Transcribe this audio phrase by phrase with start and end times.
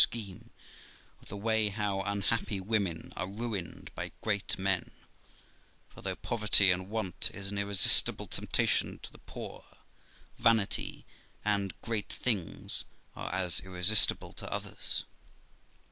[0.01, 0.49] scheme
[1.21, 4.89] of the way how unhappy women are ruined by great men;
[5.89, 9.63] for, though poverty and want is an irresistible temptation to the poor,
[10.39, 11.05] vanity
[11.45, 12.83] and great things
[13.15, 15.05] are as irresistible to others.